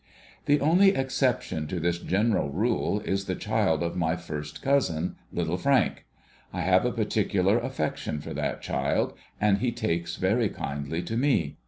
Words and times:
The 0.47 0.59
only 0.59 0.95
exception 0.95 1.67
to 1.67 1.79
this 1.79 1.99
general 1.99 2.49
rule 2.49 3.01
is 3.01 3.25
the 3.25 3.35
child 3.35 3.83
of 3.83 3.95
my 3.95 4.15
first 4.15 4.63
cousin, 4.63 5.15
Little 5.31 5.57
Frank. 5.59 6.07
I 6.51 6.61
have 6.61 6.85
a 6.85 6.91
particular 6.91 7.59
affection 7.59 8.19
for 8.19 8.33
that 8.33 8.63
child, 8.63 9.13
and 9.39 9.59
he 9.59 9.71
takes 9.71 10.15
very 10.15 10.49
kindly 10.49 11.03
to 11.03 11.15
me. 11.15 11.57